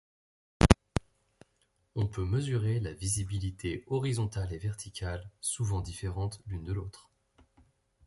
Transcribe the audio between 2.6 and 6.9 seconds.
la visibilité horizontale et verticale, souvent différentes l'une de